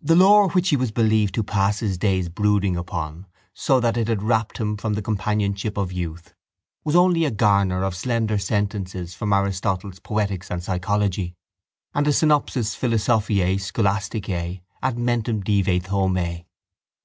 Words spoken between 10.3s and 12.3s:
and psychology and a